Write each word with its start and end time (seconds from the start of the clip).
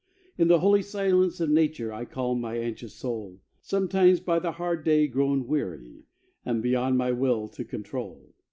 In 0.35 0.47
the 0.47 0.61
holy 0.61 0.81
silence 0.81 1.39
of 1.39 1.51
nature 1.51 1.93
I 1.93 2.05
calm 2.05 2.41
my 2.41 2.57
anxious 2.57 2.95
soul, 2.95 3.39
Sometimes 3.61 4.19
by 4.19 4.39
the 4.39 4.53
hard 4.53 4.83
day 4.83 5.07
grown 5.07 5.45
weary, 5.45 6.05
And 6.43 6.63
beyond 6.63 6.97
my 6.97 7.11
will 7.11 7.47
to 7.49 7.63
control. 7.63 8.33